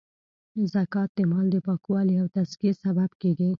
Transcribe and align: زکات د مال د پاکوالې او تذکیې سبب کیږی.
زکات 0.73 1.09
د 1.17 1.19
مال 1.31 1.47
د 1.51 1.57
پاکوالې 1.67 2.15
او 2.21 2.27
تذکیې 2.37 2.71
سبب 2.83 3.09
کیږی. 3.21 3.49